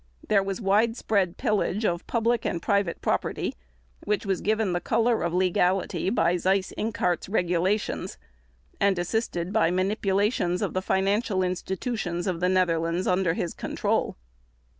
[0.29, 3.53] There was widespread pillage of public and private property
[4.03, 8.17] which was given color of legality by Seyss Inquart's regulations,
[8.79, 14.17] and assisted by manipulations of the financial institutions of the Netherlands under his control.